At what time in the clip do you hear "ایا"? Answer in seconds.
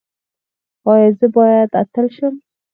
0.91-1.09